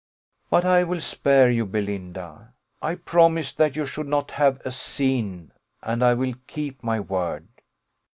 [0.49, 5.51] But I will spare you, Belinda; I promised that you should not have a scene,
[5.83, 7.47] and I will keep my word.